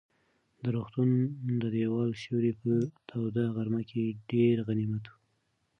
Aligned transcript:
د 0.63 0.65
روغتون 0.75 1.09
د 1.61 1.63
دېوال 1.75 2.09
سیوری 2.21 2.51
په 2.61 2.71
توده 3.09 3.45
غرمه 3.55 3.81
کې 3.89 4.03
ډېر 4.31 4.55
غنیمت 4.67 5.05
و. 5.09 5.13